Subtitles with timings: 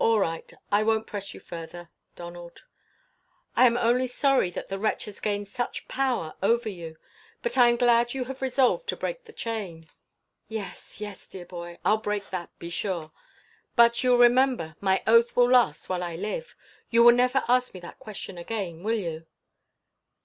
[0.00, 2.64] "All right; I won't press you further, Donald.
[3.54, 6.96] I am only sorry that the wretch has gained such power over you;
[7.42, 9.86] but I am glad you have resolved to break the chain."
[10.48, 13.12] "Yes, yes, dear boy, I'll break that, be sure;
[13.76, 16.56] but, you'll remember, my oath will last while I live.
[16.90, 19.26] You will never ask me that question again, will you?"